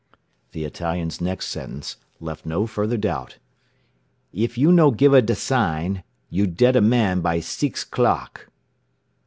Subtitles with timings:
[0.53, 3.37] The Italian's next sentence left no further doubt.
[4.33, 8.49] "If you no giva da sign, you deada man by seex clock."